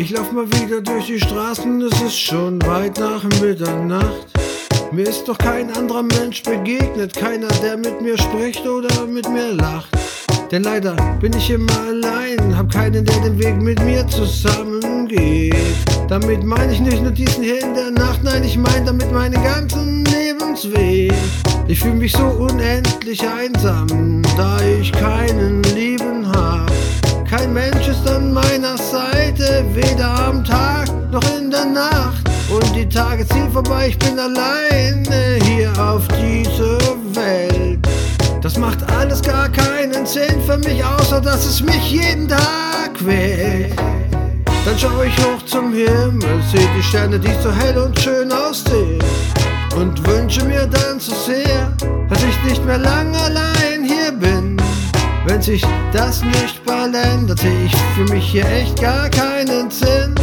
[0.00, 4.28] Ich lauf mal wieder durch die Straßen, es ist schon weit nach Mitternacht.
[4.92, 9.52] Mir ist doch kein anderer Mensch begegnet, keiner, der mit mir spricht oder mit mir
[9.52, 9.90] lacht.
[10.50, 15.54] Denn leider bin ich immer allein, hab keinen, der den Weg mit mir zusammengeht.
[16.08, 19.42] Damit meine ich nicht nur diesen hier in der Nacht, nein, ich meine damit meinen
[19.44, 21.12] ganzen Lebensweg.
[21.68, 25.62] Ich fühle mich so unendlich einsam, da ich keinen
[31.12, 32.28] noch in der Nacht.
[32.50, 36.78] Und die Tage ziehen vorbei, ich bin alleine hier auf dieser
[37.14, 37.78] Welt.
[38.42, 43.76] Das macht alles gar keinen Sinn für mich, außer dass es mich jeden Tag quält.
[44.64, 49.02] Dann schau ich hoch zum Himmel, seh die Sterne, die so hell und schön aussehen.
[49.76, 51.72] Und wünsche mir dann so sehr,
[52.08, 54.56] dass ich nicht mehr lang allein hier bin.
[55.26, 60.14] Wenn sich das nicht bald ändert, seh ich für mich hier echt gar keinen Sinn.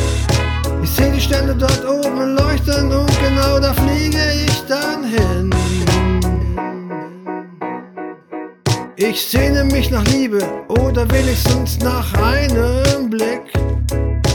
[8.99, 13.43] Ich sehne mich nach Liebe oder wenigstens nach einem Blick.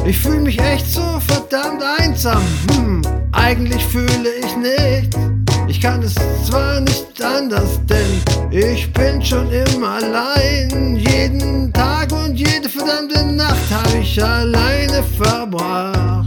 [0.07, 2.41] Ich fühle mich echt so verdammt einsam.
[2.71, 5.17] Hm, eigentlich fühle ich nichts.
[5.67, 6.15] Ich kann es
[6.47, 8.07] zwar nicht anders, denn
[8.53, 10.95] ich bin schon immer allein.
[10.95, 16.22] Jeden Tag und jede verdammte Nacht habe ich alleine verbracht.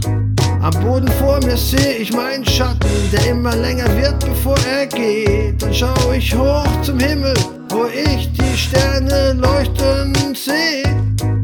[0.66, 5.62] Am Boden vor mir sehe ich meinen Schatten, der immer länger wird, bevor er geht.
[5.62, 7.34] Dann schaue ich hoch zum Himmel,
[7.68, 10.82] wo ich die Sterne leuchten sehe.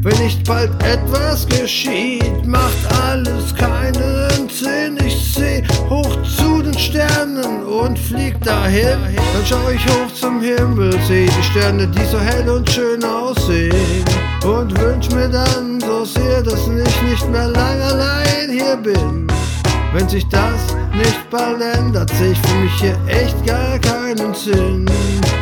[0.01, 4.97] Wenn nicht bald etwas geschieht, macht alles keinen Sinn.
[5.05, 8.99] Ich sehe hoch zu den Sternen und flieg dahin.
[9.15, 14.03] Dann schaue ich hoch zum Himmel, sehe die Sterne, die so hell und schön aussehen.
[14.43, 18.12] Und wünsch mir dann so sehr, dass ich nicht mehr lang allein
[18.77, 19.27] bin.
[19.93, 24.89] Wenn sich das nicht bald ändert, sehe ich für mich hier echt gar keinen Sinn.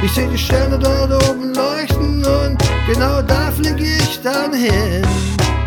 [0.04, 5.06] Ich sehe die Sterne dort oben leuchten und genau da flieg ich dann hin.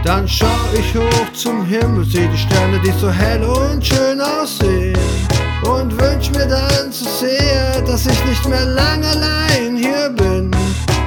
[0.04, 4.98] Dann schau ich hoch zum Himmel, sehe die Sterne, die so hell und schön aussehen.
[5.62, 10.50] Und wünsch mir dann so sehr, dass ich nicht mehr lang allein hier bin.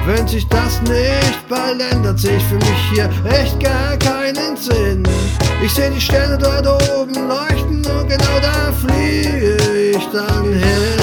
[0.04, 5.04] Wenn sich das nicht bald ändert, sehe ich für mich hier echt gar keinen Sinn.
[5.60, 9.56] Ich sehe die Sterne dort oben leuchten und genau da fliege
[9.96, 10.97] ich dann hin.